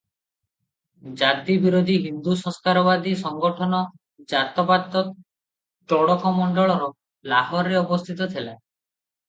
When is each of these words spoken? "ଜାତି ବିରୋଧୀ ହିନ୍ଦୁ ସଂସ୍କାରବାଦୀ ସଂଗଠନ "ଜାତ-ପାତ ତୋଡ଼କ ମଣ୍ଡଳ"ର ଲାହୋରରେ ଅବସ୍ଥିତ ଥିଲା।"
"ଜାତି 1.19 1.57
ବିରୋଧୀ 1.65 1.97
ହିନ୍ଦୁ 2.05 2.37
ସଂସ୍କାରବାଦୀ 2.39 3.13
ସଂଗଠନ 3.21 3.83
"ଜାତ-ପାତ 4.33 5.05
ତୋଡ଼କ 5.93 6.35
ମଣ୍ଡଳ"ର 6.41 6.91
ଲାହୋରରେ 7.35 7.81
ଅବସ୍ଥିତ 7.87 8.33
ଥିଲା।" 8.37 8.61